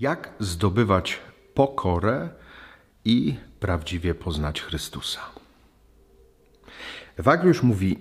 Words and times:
Jak 0.00 0.32
zdobywać 0.40 1.20
pokorę 1.54 2.28
i 3.04 3.36
prawdziwie 3.60 4.14
poznać 4.14 4.62
Chrystusa? 4.62 5.20
Ewagriusz 7.16 7.62
mówi, 7.62 7.98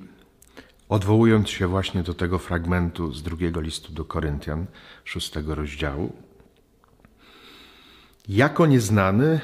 odwołując 0.90 1.50
się 1.50 1.68
właśnie 1.68 2.04
do 2.04 2.14
tego 2.14 2.40
fragmentu 2.40 3.14
z 3.14 3.24
drugiego 3.24 3.62
listu 3.62 3.94
do 3.94 4.06
Koryntian, 4.06 4.66
szóstego 5.04 5.56
rozdziału, 5.56 6.14
jako 8.28 8.66
nieznany 8.66 9.40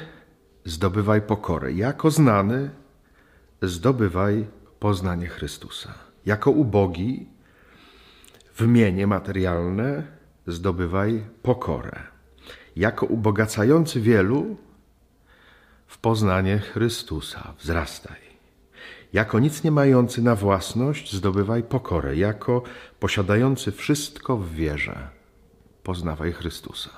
zdobywaj 0.64 1.22
pokorę, 1.22 1.72
jako 1.72 2.10
znany 2.10 2.70
zdobywaj 3.62 4.46
poznanie 4.78 5.26
Chrystusa. 5.26 5.94
Jako 6.26 6.50
ubogi 6.50 7.28
w 8.54 8.66
mienie 8.66 9.06
materialne 9.06 10.02
zdobywaj 10.46 11.24
pokorę. 11.42 12.13
Jako 12.76 13.06
ubogacający 13.06 14.00
wielu 14.00 14.56
w 15.86 15.98
poznanie 15.98 16.58
Chrystusa 16.58 17.54
wzrastaj. 17.58 18.24
Jako 19.12 19.38
nic 19.38 19.64
nie 19.64 19.70
mający 19.70 20.22
na 20.22 20.34
własność 20.34 21.14
zdobywaj 21.14 21.62
pokorę. 21.62 22.16
Jako 22.16 22.62
posiadający 23.00 23.72
wszystko 23.72 24.36
w 24.36 24.50
wierze 24.50 25.08
poznawaj 25.82 26.32
Chrystusa. 26.32 26.90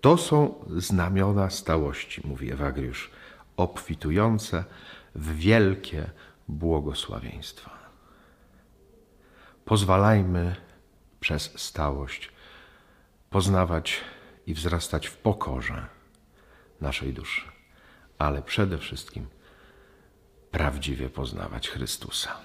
To 0.00 0.16
są 0.16 0.54
znamiona 0.76 1.50
stałości, 1.50 2.22
mówi 2.24 2.52
Ewagriusz, 2.52 3.10
obfitujące 3.56 4.64
w 5.14 5.36
wielkie 5.36 6.10
błogosławieństwa. 6.48 7.70
Pozwalajmy 9.64 10.56
przez 11.20 11.60
stałość 11.60 12.32
poznawać 13.30 14.00
i 14.46 14.54
wzrastać 14.54 15.06
w 15.06 15.16
pokorze 15.16 15.86
naszej 16.80 17.12
duszy, 17.12 17.42
ale 18.18 18.42
przede 18.42 18.78
wszystkim 18.78 19.26
prawdziwie 20.50 21.10
poznawać 21.10 21.68
Chrystusa. 21.68 22.36